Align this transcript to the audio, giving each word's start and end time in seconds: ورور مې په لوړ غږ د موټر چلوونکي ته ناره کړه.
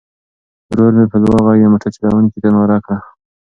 ورور 0.69 0.91
مې 0.97 1.05
په 1.11 1.17
لوړ 1.23 1.37
غږ 1.47 1.59
د 1.63 1.67
موټر 1.73 1.89
چلوونکي 1.97 2.37
ته 2.43 2.49
ناره 2.55 2.77
کړه. 2.85 2.97